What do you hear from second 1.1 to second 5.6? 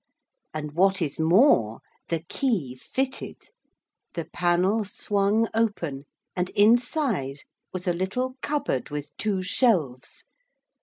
more, the key fitted. The panel swung